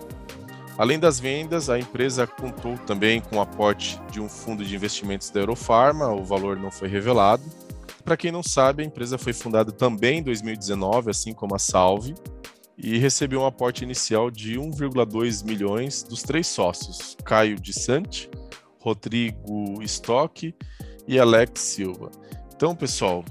Além 0.77 0.99
das 0.99 1.19
vendas, 1.19 1.69
a 1.69 1.79
empresa 1.79 2.27
contou 2.27 2.77
também 2.79 3.19
com 3.19 3.37
o 3.37 3.41
aporte 3.41 3.99
de 4.11 4.21
um 4.21 4.29
fundo 4.29 4.63
de 4.63 4.75
investimentos 4.75 5.31
da 5.31 5.39
Eurofarma, 5.39 6.11
o 6.11 6.23
valor 6.23 6.57
não 6.57 6.69
foi 6.69 6.87
revelado. 6.87 7.43
Para 8.05 8.15
quem 8.15 8.31
não 8.31 8.43
sabe, 8.43 8.83
a 8.83 8.85
empresa 8.85 9.17
foi 9.17 9.33
fundada 9.33 9.71
também 9.71 10.19
em 10.19 10.23
2019, 10.23 11.09
assim 11.09 11.33
como 11.33 11.55
a 11.55 11.59
Salve, 11.59 12.13
e 12.77 12.97
recebeu 12.97 13.41
um 13.41 13.45
aporte 13.45 13.83
inicial 13.83 14.29
de 14.29 14.55
1,2 14.55 15.43
milhões 15.43 16.03
dos 16.03 16.21
três 16.21 16.45
sócios, 16.47 17.17
Caio 17.25 17.59
de 17.59 17.73
Sante, 17.73 18.29
Rodrigo 18.79 19.81
Stock 19.83 20.53
e 21.07 21.19
Alex 21.19 21.59
Silva. 21.61 22.11
Então, 22.55 22.75
pessoal, 22.75 23.25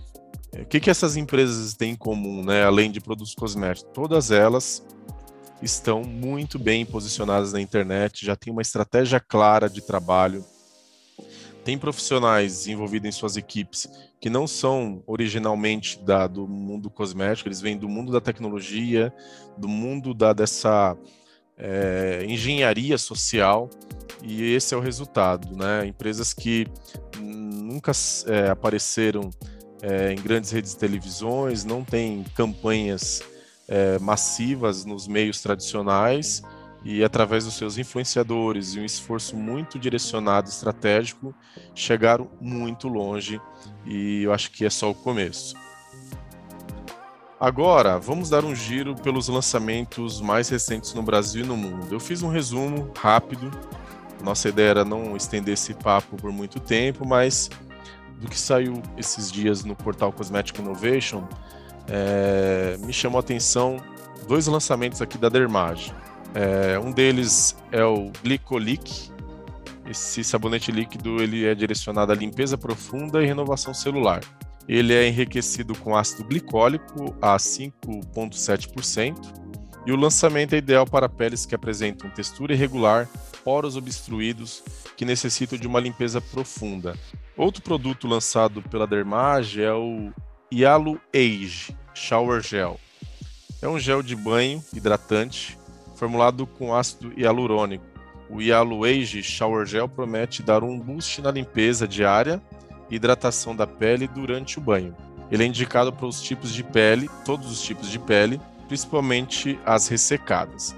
o 0.53 0.65
que, 0.65 0.81
que 0.81 0.91
essas 0.91 1.17
empresas 1.17 1.75
têm 1.75 1.93
em 1.93 1.97
comum, 1.97 2.45
né, 2.45 2.65
além 2.65 2.91
de 2.91 3.01
produtos 3.01 3.35
cosméticos? 3.35 3.91
Todas 3.93 4.31
elas 4.31 4.85
estão 5.63 6.03
muito 6.03 6.59
bem 6.59 6.85
posicionadas 6.85 7.53
na 7.53 7.61
internet, 7.61 8.27
já 8.27 8.35
tem 8.35 8.53
uma 8.53 8.63
estratégia 8.63 9.21
clara 9.21 9.69
de 9.69 9.81
trabalho, 9.81 10.45
tem 11.67 11.77
profissionais 11.77 12.69
envolvidos 12.69 13.09
em 13.09 13.11
suas 13.11 13.37
equipes 13.37 13.89
que 14.21 14.31
não 14.31 14.47
são 14.47 15.03
originalmente 15.05 15.99
da, 15.99 16.29
do 16.29 16.47
mundo 16.47 16.89
cosmético, 16.89 17.49
eles 17.49 17.61
vêm 17.61 17.77
do 17.77 17.89
mundo 17.89 18.13
da 18.13 18.21
tecnologia, 18.21 19.13
do 19.59 19.67
mundo 19.67 20.15
da, 20.15 20.33
dessa 20.33 20.97
é, 21.59 22.25
engenharia 22.25 22.97
social, 22.97 23.69
e 24.23 24.45
esse 24.55 24.75
é 24.75 24.77
o 24.77 24.81
resultado. 24.81 25.57
Né? 25.57 25.87
Empresas 25.87 26.33
que 26.33 26.69
nunca 27.19 27.91
é, 28.29 28.49
apareceram 28.49 29.29
é, 29.83 30.13
em 30.13 30.23
grandes 30.23 30.53
redes 30.53 30.71
de 30.71 30.79
televisões, 30.79 31.65
não 31.65 31.83
têm 31.83 32.25
campanhas 32.37 33.25
é, 33.67 33.99
massivas 33.99 34.85
nos 34.85 35.09
meios 35.09 35.43
tradicionais 35.43 36.45
e 36.89 37.03
através 37.03 37.45
dos 37.45 37.55
seus 37.55 37.79
influenciadores 37.79 38.75
e 38.77 38.79
um 38.79 38.85
esforço 38.85 39.37
muito 39.37 39.77
direcionado, 39.77 40.49
estratégico, 40.49 41.35
chegaram 41.75 42.31
muito 42.41 42.87
longe 42.87 43.41
e 43.85 44.23
eu 44.23 44.33
acho 44.33 44.53
que 44.53 44.65
é 44.65 44.71
só 44.71 44.89
o 44.89 44.95
começo. 44.95 45.57
Agora, 47.41 47.99
vamos 47.99 48.31
dar 48.31 48.45
um 48.45 48.55
giro 48.55 48.95
pelos 48.95 49.27
lançamentos 49.27 50.21
mais 50.21 50.49
recentes 50.49 50.95
no 50.95 51.03
Brasil 51.03 51.45
e 51.45 51.49
no 51.49 51.57
mundo. 51.57 51.89
Eu 51.91 51.99
fiz 51.99 52.23
um 52.23 52.29
resumo 52.29 52.93
rápido. 52.97 53.51
Nossa 54.23 54.49
ideia 54.49 54.69
era 54.69 54.85
não 54.85 55.17
estender 55.17 55.55
esse 55.55 55.75
papo 55.75 56.15
por 56.17 56.31
muito 56.31 56.61
tempo, 56.61 57.05
mas 57.05 57.51
do 58.21 58.29
que 58.29 58.39
saiu 58.39 58.81
esses 58.97 59.33
dias 59.33 59.65
no 59.65 59.75
portal 59.75 60.13
Cosmetic 60.13 60.57
Innovation, 60.61 61.27
é, 61.89 62.77
me 62.79 62.93
chamou 62.93 63.19
a 63.19 63.21
atenção 63.23 63.77
dois 64.29 64.47
lançamentos 64.47 65.03
aqui 65.03 65.19
da 65.19 65.29
Dermage. 65.29 65.93
É, 66.39 66.79
um 66.79 66.93
deles 66.93 67.57
é 67.73 67.83
o 67.83 68.13
Glicolic. 68.23 69.11
Esse 69.89 70.23
sabonete 70.23 70.71
líquido 70.71 71.23
ele 71.23 71.47
é 71.47 71.55
direcionado 71.55 72.13
à 72.13 72.15
limpeza 72.15 72.59
profunda 72.59 73.23
e 73.23 73.27
renovação 73.27 73.73
celular. 73.73 74.21
Ele 74.69 74.93
é 74.93 75.09
enriquecido 75.09 75.75
com 75.77 75.97
ácido 75.97 76.25
glicólico 76.25 77.17
a 77.23 77.39
5,7%. 77.39 79.17
E 79.87 79.93
o 79.93 79.97
lançamento 79.97 80.53
é 80.53 80.59
ideal 80.59 80.85
para 80.85 81.09
peles 81.09 81.47
que 81.47 81.55
apresentam 81.55 82.11
textura 82.11 82.53
irregular, 82.53 83.09
poros 83.43 83.75
obstruídos, 83.75 84.63
que 84.95 85.07
necessitam 85.07 85.59
de 85.59 85.67
uma 85.67 85.81
limpeza 85.81 86.21
profunda. 86.21 86.95
Outro 87.35 87.63
produto 87.63 88.07
lançado 88.07 88.61
pela 88.61 88.87
Dermage 88.87 89.63
é 89.63 89.73
o 89.73 90.13
Yalu 90.53 91.01
Age 91.15 91.75
Shower 91.95 92.43
Gel. 92.43 92.79
É 93.63 93.69
um 93.69 93.79
gel 93.79 94.03
de 94.03 94.15
banho 94.15 94.63
hidratante 94.75 95.57
formulado 95.97 96.47
com 96.47 96.75
ácido 96.75 97.13
hialurônico. 97.17 97.85
O 98.31 98.41
Yalu 98.41 98.85
Age 98.85 99.23
Shower 99.23 99.67
Gel 99.67 99.89
promete 99.89 100.43
dar 100.43 100.63
um 100.63 100.79
boost 100.79 101.21
na 101.21 101.31
limpeza 101.31 101.87
diária 101.87 102.41
e 102.91 102.97
hidratação 102.97 103.55
da 103.55 103.67
pele 103.67 104.07
durante 104.07 104.59
o 104.59 104.61
banho. 104.61 104.95
Ele 105.31 105.43
é 105.43 105.47
indicado 105.47 105.93
para 105.93 106.07
os 106.07 106.23
tipos 106.23 106.53
de 106.53 106.63
pele, 106.63 107.11
todos 107.25 107.51
os 107.51 107.63
tipos 107.63 107.91
de 107.91 107.99
pele, 107.99 108.41
principalmente 108.69 109.59
as 109.65 109.89
ressecadas. 109.89 110.75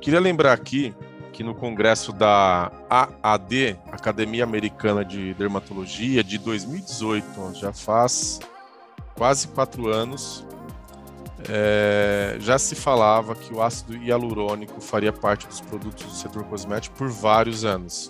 Queria 0.00 0.20
lembrar 0.20 0.52
aqui 0.52 0.94
que 1.32 1.42
no 1.42 1.54
congresso 1.54 2.12
da 2.12 2.70
AAD, 2.90 3.78
Academia 3.92 4.44
Americana 4.44 5.04
de 5.04 5.32
Dermatologia, 5.34 6.24
de 6.24 6.36
2018, 6.36 7.54
já 7.54 7.72
faz 7.72 8.40
quase 9.14 9.48
quatro 9.48 9.88
anos, 9.88 10.44
é, 11.48 12.36
já 12.40 12.58
se 12.58 12.74
falava 12.74 13.34
que 13.34 13.52
o 13.52 13.62
ácido 13.62 13.96
hialurônico 13.96 14.80
faria 14.80 15.12
parte 15.12 15.46
dos 15.46 15.60
produtos 15.60 16.04
do 16.04 16.12
setor 16.12 16.44
cosmético 16.44 16.96
por 16.96 17.08
vários 17.08 17.64
anos. 17.64 18.08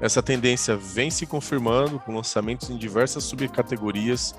Essa 0.00 0.22
tendência 0.22 0.76
vem 0.76 1.10
se 1.10 1.26
confirmando 1.26 1.98
com 1.98 2.14
lançamentos 2.14 2.70
em 2.70 2.76
diversas 2.76 3.24
subcategorias 3.24 4.34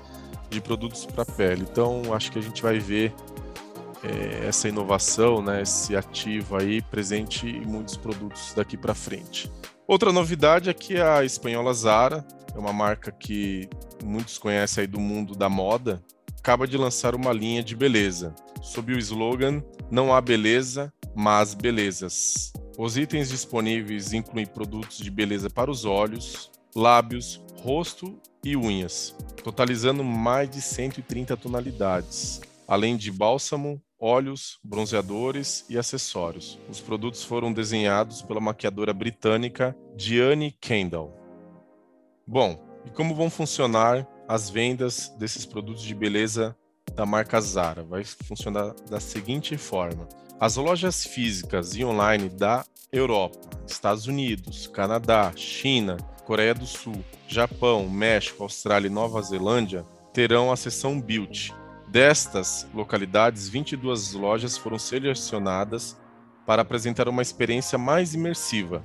de 0.48 0.60
produtos 0.60 1.04
para 1.06 1.24
pele. 1.24 1.66
Então, 1.70 2.14
acho 2.14 2.32
que 2.32 2.38
a 2.38 2.42
gente 2.42 2.62
vai 2.62 2.78
ver 2.78 3.12
é, 4.02 4.46
essa 4.48 4.68
inovação, 4.68 5.42
né, 5.42 5.62
esse 5.62 5.94
ativo 5.94 6.56
aí 6.56 6.80
presente 6.80 7.46
em 7.46 7.66
muitos 7.66 7.96
produtos 7.96 8.54
daqui 8.54 8.76
para 8.76 8.94
frente. 8.94 9.50
Outra 9.86 10.12
novidade 10.12 10.70
é 10.70 10.74
que 10.74 11.00
a 11.00 11.24
espanhola 11.24 11.74
Zara, 11.74 12.24
é 12.54 12.58
uma 12.58 12.72
marca 12.72 13.12
que 13.12 13.68
muitos 14.02 14.38
conhecem 14.38 14.82
aí 14.82 14.86
do 14.86 15.00
mundo 15.00 15.34
da 15.34 15.48
moda, 15.48 16.02
acaba 16.40 16.66
de 16.66 16.78
lançar 16.78 17.14
uma 17.14 17.34
linha 17.34 17.62
de 17.62 17.76
beleza, 17.76 18.34
sob 18.62 18.94
o 18.94 18.98
slogan 18.98 19.62
Não 19.90 20.14
há 20.14 20.20
beleza, 20.22 20.90
mas 21.14 21.52
belezas. 21.52 22.50
Os 22.78 22.96
itens 22.96 23.28
disponíveis 23.28 24.14
incluem 24.14 24.46
produtos 24.46 24.96
de 24.96 25.10
beleza 25.10 25.50
para 25.50 25.70
os 25.70 25.84
olhos, 25.84 26.50
lábios, 26.74 27.42
rosto 27.62 28.18
e 28.42 28.56
unhas, 28.56 29.14
totalizando 29.44 30.02
mais 30.02 30.48
de 30.48 30.62
130 30.62 31.36
tonalidades, 31.36 32.40
além 32.66 32.96
de 32.96 33.12
bálsamo, 33.12 33.78
óleos, 33.98 34.58
bronzeadores 34.64 35.66
e 35.68 35.76
acessórios. 35.76 36.58
Os 36.70 36.80
produtos 36.80 37.22
foram 37.22 37.52
desenhados 37.52 38.22
pela 38.22 38.40
maquiadora 38.40 38.94
britânica 38.94 39.76
Diane 39.94 40.56
Kendall. 40.58 41.14
Bom, 42.26 42.58
e 42.86 42.90
como 42.90 43.14
vão 43.14 43.28
funcionar 43.28 44.08
as 44.30 44.48
vendas 44.48 45.12
desses 45.18 45.44
produtos 45.44 45.82
de 45.82 45.92
beleza 45.92 46.56
da 46.94 47.04
marca 47.04 47.40
Zara? 47.40 47.82
Vai 47.82 48.04
funcionar 48.04 48.74
da 48.88 49.00
seguinte 49.00 49.58
forma: 49.58 50.08
as 50.38 50.54
lojas 50.54 51.04
físicas 51.04 51.74
e 51.74 51.84
online 51.84 52.28
da 52.28 52.64
Europa, 52.92 53.38
Estados 53.66 54.06
Unidos, 54.06 54.68
Canadá, 54.68 55.32
China, 55.34 55.96
Coreia 56.24 56.54
do 56.54 56.64
Sul, 56.64 57.04
Japão, 57.26 57.88
México, 57.88 58.44
Austrália 58.44 58.86
e 58.86 58.90
Nova 58.90 59.20
Zelândia 59.20 59.84
terão 60.12 60.52
a 60.52 60.56
seção 60.56 61.00
Beauty, 61.00 61.52
Destas 61.90 62.68
localidades, 62.72 63.48
22 63.48 64.12
lojas 64.12 64.56
foram 64.56 64.78
selecionadas 64.78 65.96
para 66.46 66.62
apresentar 66.62 67.08
uma 67.08 67.20
experiência 67.20 67.76
mais 67.76 68.14
imersiva. 68.14 68.84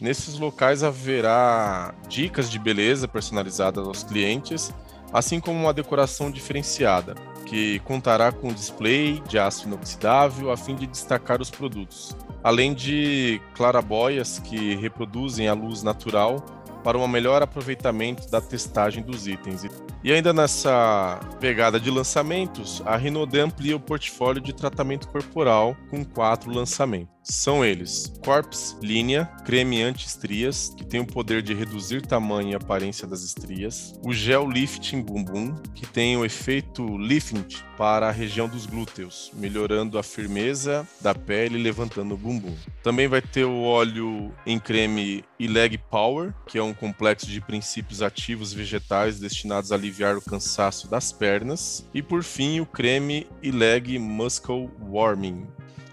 Nesses 0.00 0.38
locais 0.38 0.84
haverá 0.84 1.92
dicas 2.08 2.48
de 2.48 2.56
beleza 2.56 3.08
personalizadas 3.08 3.84
aos 3.84 4.04
clientes, 4.04 4.72
assim 5.12 5.40
como 5.40 5.58
uma 5.58 5.72
decoração 5.72 6.30
diferenciada, 6.30 7.16
que 7.44 7.80
contará 7.80 8.30
com 8.30 8.52
display 8.52 9.20
de 9.26 9.40
aço 9.40 9.66
inoxidável 9.66 10.52
a 10.52 10.56
fim 10.56 10.76
de 10.76 10.86
destacar 10.86 11.42
os 11.42 11.50
produtos, 11.50 12.16
além 12.44 12.74
de 12.74 13.40
clarabóias 13.54 14.38
que 14.38 14.76
reproduzem 14.76 15.48
a 15.48 15.54
luz 15.54 15.82
natural 15.82 16.44
para 16.84 16.96
um 16.96 17.08
melhor 17.08 17.42
aproveitamento 17.42 18.30
da 18.30 18.40
testagem 18.40 19.02
dos 19.02 19.26
itens. 19.26 19.66
E 20.04 20.12
ainda 20.12 20.32
nessa 20.32 21.18
pegada 21.40 21.80
de 21.80 21.90
lançamentos, 21.90 22.80
a 22.86 22.96
Rinode 22.96 23.40
amplia 23.40 23.74
o 23.74 23.80
portfólio 23.80 24.40
de 24.40 24.52
tratamento 24.52 25.08
corporal 25.08 25.76
com 25.90 26.04
quatro 26.04 26.52
lançamentos. 26.52 27.17
São 27.30 27.62
eles: 27.62 28.10
Corpse 28.24 28.74
Linea, 28.82 29.26
creme 29.44 29.82
anti-estrias, 29.82 30.72
que 30.74 30.84
tem 30.84 30.98
o 31.00 31.06
poder 31.06 31.42
de 31.42 31.52
reduzir 31.52 32.00
tamanho 32.00 32.52
e 32.52 32.54
aparência 32.54 33.06
das 33.06 33.22
estrias. 33.22 33.94
O 34.02 34.14
Gel 34.14 34.48
Lifting 34.48 35.02
Bumbum, 35.02 35.54
que 35.74 35.86
tem 35.86 36.16
o 36.16 36.24
efeito 36.24 36.96
lifting 36.96 37.44
para 37.76 38.08
a 38.08 38.10
região 38.10 38.48
dos 38.48 38.64
glúteos, 38.64 39.30
melhorando 39.34 39.98
a 39.98 40.02
firmeza 40.02 40.88
da 41.00 41.14
pele 41.14 41.58
e 41.58 41.62
levantando 41.62 42.14
o 42.14 42.16
bumbum. 42.16 42.56
Também 42.82 43.06
vai 43.06 43.20
ter 43.20 43.44
o 43.44 43.62
óleo 43.62 44.34
em 44.44 44.58
creme 44.58 45.22
e 45.38 45.46
Leg 45.46 45.78
Power, 45.78 46.34
que 46.46 46.58
é 46.58 46.62
um 46.62 46.74
complexo 46.74 47.26
de 47.26 47.40
princípios 47.40 48.02
ativos 48.02 48.52
vegetais 48.52 49.20
destinados 49.20 49.70
a 49.70 49.76
aliviar 49.76 50.16
o 50.16 50.22
cansaço 50.22 50.88
das 50.88 51.12
pernas. 51.12 51.86
E 51.94 52.02
por 52.02 52.24
fim, 52.24 52.58
o 52.58 52.66
creme 52.66 53.26
e 53.42 53.50
Leg 53.50 53.98
Muscle 53.98 54.70
Warming, 54.80 55.46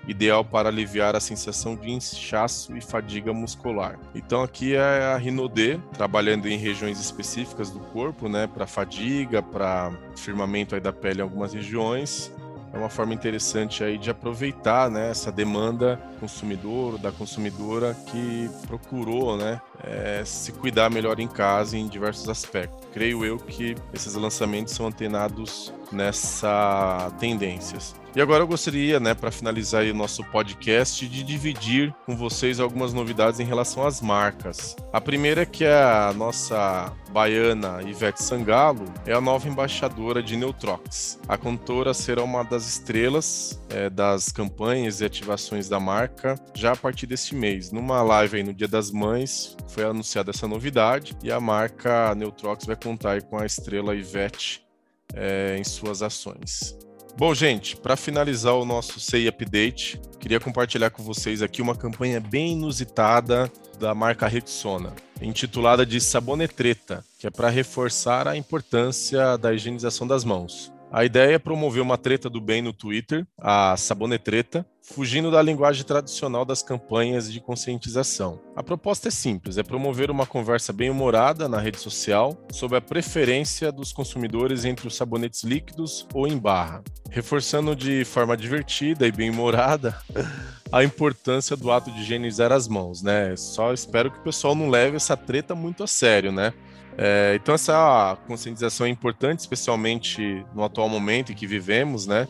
ideal 0.08 0.44
para 0.44 0.70
aliviar 0.70 1.16
a 1.16 1.20
sensação 1.20 1.76
de 1.76 1.90
inchaço 1.90 2.76
e 2.76 2.82
fadiga 2.82 3.34
muscular. 3.34 4.00
Então 4.14 4.44
aqui 4.44 4.76
é 4.76 5.14
a 5.14 5.18
Rinode, 5.18 5.82
trabalhando 5.94 6.48
em 6.48 6.58
regiões 6.58 7.00
específicas 7.00 7.70
do 7.70 7.80
corpo, 7.80 8.28
né, 8.28 8.48
para 8.48 8.68
fadiga, 8.68 9.42
para 9.42 9.92
firmamento 10.16 10.76
aí 10.76 10.82
da 10.82 10.94
pele 10.94 11.20
em 11.20 11.24
algumas 11.24 11.54
regiões. 11.54 12.32
É 12.76 12.78
uma 12.78 12.90
forma 12.90 13.14
interessante 13.14 13.86
aí 13.86 13.98
de 13.98 14.10
aproveitar 14.10 14.92
né, 14.92 15.10
essa 15.10 15.32
demanda 15.32 15.98
consumidor 16.20 16.98
da 16.98 17.10
consumidora 17.10 17.96
que 18.08 18.50
procurou 18.68 19.38
né, 19.38 19.62
é, 19.82 20.24
se 20.26 20.52
cuidar 20.52 20.90
melhor 20.90 21.22
em 21.22 21.28
casa 21.28 21.78
em 21.78 21.88
diversos 21.88 22.28
aspectos. 22.28 22.86
Creio 22.92 23.24
eu 23.24 23.38
que 23.38 23.76
esses 23.94 24.14
lançamentos 24.16 24.74
são 24.74 24.88
antenados 24.88 25.74
nessa 25.90 27.10
tendências. 27.18 27.96
E 28.16 28.22
agora 28.22 28.44
eu 28.44 28.48
gostaria, 28.48 28.98
né, 28.98 29.14
para 29.14 29.30
finalizar 29.30 29.84
o 29.84 29.94
nosso 29.94 30.24
podcast, 30.24 31.06
de 31.06 31.22
dividir 31.22 31.94
com 32.06 32.16
vocês 32.16 32.62
algumas 32.62 32.94
novidades 32.94 33.42
em 33.42 33.44
relação 33.44 33.86
às 33.86 34.00
marcas. 34.00 34.74
A 34.94 35.02
primeira 35.02 35.42
é 35.42 35.46
que 35.46 35.66
a 35.66 36.14
nossa 36.16 36.94
baiana 37.12 37.82
Ivete 37.86 38.24
Sangalo 38.24 38.86
é 39.06 39.12
a 39.12 39.20
nova 39.20 39.50
embaixadora 39.50 40.24
de 40.24 40.38
Neutrox. 40.38 41.20
A 41.28 41.38
cantora 41.38 41.94
será 41.94 42.24
uma 42.24 42.44
das 42.44 42.66
estrelas 42.66 43.60
é, 43.70 43.90
das 43.90 44.32
campanhas 44.32 45.02
e 45.02 45.06
ativações 45.06 45.68
da 45.68 45.78
marca 45.78 46.36
já 46.54 46.72
a 46.72 46.78
partir 46.78 47.08
deste 47.08 47.36
mês. 47.36 47.70
Numa 47.70 48.02
live 48.02 48.38
aí 48.38 48.44
no 48.44 48.54
Dia 48.54 48.70
das 48.70 48.92
Mães 48.92 49.58
foi 49.68 49.84
anunciada 49.84 50.32
essa 50.32 50.48
novidade 50.48 51.18
e 51.22 51.30
a 51.30 51.40
marca 51.42 52.16
Neutrox 52.16 52.66
vai 52.66 52.78
contar 52.78 53.22
com 53.24 53.38
a 53.38 53.46
estrela 53.46 53.94
Ivete 53.94 54.66
é, 55.14 55.58
em 55.60 55.66
suas 55.66 56.02
ações. 56.02 56.78
Bom, 57.18 57.34
gente, 57.34 57.78
para 57.78 57.96
finalizar 57.96 58.56
o 58.56 58.66
nosso 58.66 59.00
SEI 59.00 59.30
Update, 59.30 60.02
queria 60.20 60.38
compartilhar 60.38 60.90
com 60.90 61.02
vocês 61.02 61.42
aqui 61.42 61.62
uma 61.62 61.74
campanha 61.74 62.20
bem 62.20 62.52
inusitada 62.52 63.50
da 63.80 63.96
marca 63.96 64.28
Rexona, 64.28 64.94
intitulada 65.22 65.86
de 65.86 66.02
Sabonetreta, 66.02 67.06
que 67.18 67.26
é 67.26 67.30
para 67.30 67.48
reforçar 67.48 68.28
a 68.28 68.36
importância 68.36 69.38
da 69.38 69.54
higienização 69.54 70.06
das 70.06 70.26
mãos. 70.26 70.75
A 70.92 71.04
ideia 71.04 71.36
é 71.36 71.40
promover 71.40 71.82
uma 71.82 71.98
treta 71.98 72.30
do 72.30 72.40
bem 72.40 72.62
no 72.62 72.72
Twitter, 72.72 73.28
a 73.38 73.76
Sabonetreta, 73.76 74.66
fugindo 74.82 75.32
da 75.32 75.42
linguagem 75.42 75.84
tradicional 75.84 76.46
das 76.46 76.62
campanhas 76.62 77.32
de 77.32 77.42
conscientização. 77.42 78.40
A 78.56 78.64
proposta 78.64 79.08
é 79.08 79.12
simples, 79.12 79.58
é 79.58 79.64
promover 79.64 80.12
uma 80.12 80.26
conversa 80.26 80.72
bem 80.72 80.90
humorada 80.90 81.50
na 81.50 81.60
rede 81.60 81.80
social 81.80 82.38
sobre 82.52 82.78
a 82.78 82.82
preferência 82.82 83.72
dos 83.72 83.92
consumidores 83.92 84.64
entre 84.64 84.88
os 84.88 84.96
sabonetes 84.96 85.44
líquidos 85.44 86.08
ou 86.14 86.28
em 86.28 86.38
barra, 86.38 86.84
reforçando 87.10 87.76
de 87.76 88.06
forma 88.06 88.38
divertida 88.38 89.08
e 89.08 89.12
bem 89.12 89.30
humorada 89.30 89.98
a 90.72 90.84
importância 90.84 91.58
do 91.58 91.72
ato 91.72 91.92
de 91.92 92.02
higienizar 92.02 92.52
as 92.52 92.68
mãos, 92.68 93.02
né? 93.02 93.36
Só 93.36 93.74
espero 93.74 94.12
que 94.12 94.20
o 94.20 94.24
pessoal 94.24 94.56
não 94.56 94.70
leve 94.70 94.96
essa 94.96 95.18
treta 95.18 95.56
muito 95.56 95.84
a 95.84 95.88
sério, 95.88 96.32
né? 96.32 96.54
É, 96.98 97.34
então 97.36 97.56
essa 97.56 98.18
conscientização 98.28 98.88
é 98.88 98.90
importante, 98.90 99.40
especialmente 99.40 100.46
no 100.54 100.64
atual 100.64 100.88
momento 100.88 101.32
em 101.32 101.36
que 101.36 101.46
vivemos, 101.46 102.08
né? 102.08 102.28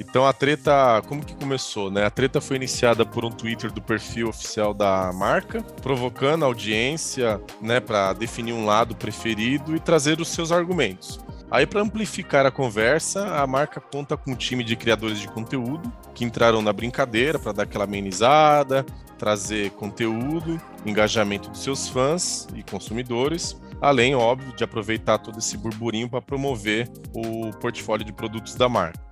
Então 0.00 0.26
a 0.26 0.32
treta, 0.32 1.02
como 1.06 1.24
que 1.24 1.34
começou, 1.34 1.90
né? 1.90 2.04
A 2.04 2.10
treta 2.10 2.40
foi 2.40 2.56
iniciada 2.56 3.06
por 3.06 3.24
um 3.24 3.30
Twitter 3.30 3.70
do 3.70 3.80
perfil 3.80 4.28
oficial 4.28 4.74
da 4.74 5.12
marca, 5.12 5.62
provocando 5.82 6.42
a 6.42 6.46
audiência, 6.46 7.40
né, 7.60 7.78
para 7.78 8.12
definir 8.12 8.52
um 8.52 8.64
lado 8.64 8.96
preferido 8.96 9.76
e 9.76 9.80
trazer 9.80 10.20
os 10.20 10.28
seus 10.28 10.50
argumentos. 10.50 11.20
Aí, 11.50 11.66
para 11.66 11.82
amplificar 11.82 12.44
a 12.44 12.50
conversa, 12.50 13.36
a 13.36 13.46
marca 13.46 13.80
conta 13.80 14.16
com 14.16 14.32
um 14.32 14.34
time 14.34 14.64
de 14.64 14.74
criadores 14.74 15.20
de 15.20 15.28
conteúdo 15.28 15.92
que 16.12 16.24
entraram 16.24 16.60
na 16.60 16.72
brincadeira 16.72 17.38
para 17.38 17.52
dar 17.52 17.62
aquela 17.62 17.84
amenizada, 17.84 18.84
trazer 19.18 19.70
conteúdo, 19.72 20.60
engajamento 20.84 21.50
dos 21.50 21.62
seus 21.62 21.88
fãs 21.88 22.48
e 22.56 22.62
consumidores, 22.62 23.56
além, 23.80 24.14
óbvio, 24.14 24.54
de 24.54 24.64
aproveitar 24.64 25.18
todo 25.18 25.38
esse 25.38 25.56
burburinho 25.56 26.08
para 26.08 26.22
promover 26.22 26.90
o 27.14 27.50
portfólio 27.58 28.04
de 28.04 28.12
produtos 28.12 28.54
da 28.54 28.68
marca. 28.68 29.02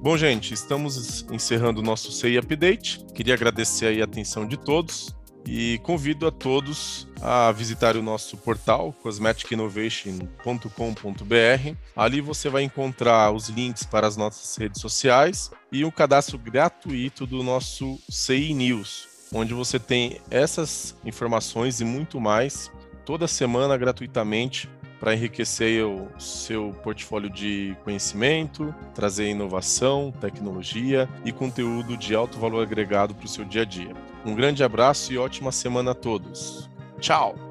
Bom, 0.00 0.16
gente, 0.16 0.54
estamos 0.54 1.26
encerrando 1.30 1.80
o 1.80 1.84
nosso 1.84 2.10
CI 2.10 2.38
Update. 2.38 3.04
Queria 3.14 3.34
agradecer 3.34 4.00
a 4.00 4.04
atenção 4.04 4.46
de 4.46 4.56
todos 4.56 5.14
e 5.46 5.78
convido 5.82 6.26
a 6.26 6.30
todos 6.30 7.08
a 7.20 7.52
visitar 7.52 7.96
o 7.96 8.02
nosso 8.02 8.36
portal 8.38 8.94
cosmeticinnovation.com.br. 9.02 11.76
Ali 11.94 12.20
você 12.20 12.48
vai 12.48 12.62
encontrar 12.62 13.32
os 13.32 13.48
links 13.48 13.84
para 13.84 14.06
as 14.06 14.16
nossas 14.16 14.56
redes 14.56 14.80
sociais 14.80 15.50
e 15.70 15.84
um 15.84 15.90
cadastro 15.90 16.38
gratuito 16.38 17.26
do 17.26 17.42
nosso 17.42 17.98
CI 18.08 18.54
News, 18.54 19.06
onde 19.34 19.52
você 19.52 19.78
tem 19.78 20.20
essas 20.30 20.96
informações 21.04 21.80
e 21.80 21.84
muito 21.84 22.20
mais 22.20 22.70
toda 23.10 23.26
semana 23.26 23.76
gratuitamente 23.76 24.70
para 25.00 25.12
enriquecer 25.12 25.84
o 25.84 26.08
seu 26.16 26.72
portfólio 26.80 27.28
de 27.28 27.76
conhecimento, 27.82 28.72
trazer 28.94 29.28
inovação, 29.28 30.14
tecnologia 30.20 31.08
e 31.24 31.32
conteúdo 31.32 31.96
de 31.96 32.14
alto 32.14 32.38
valor 32.38 32.62
agregado 32.62 33.12
para 33.12 33.24
o 33.24 33.28
seu 33.28 33.44
dia 33.44 33.62
a 33.62 33.64
dia. 33.64 33.92
Um 34.24 34.32
grande 34.32 34.62
abraço 34.62 35.12
e 35.12 35.18
ótima 35.18 35.50
semana 35.50 35.90
a 35.90 35.94
todos. 35.94 36.70
Tchau! 37.00 37.49